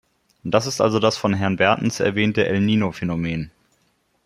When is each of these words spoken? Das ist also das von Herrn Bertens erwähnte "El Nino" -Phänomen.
Das 0.43 0.65
ist 0.65 0.81
also 0.81 0.97
das 0.97 1.15
von 1.15 1.35
Herrn 1.35 1.57
Bertens 1.57 1.99
erwähnte 1.99 2.47
"El 2.47 2.59
Nino" 2.61 2.89
-Phänomen. 2.89 3.51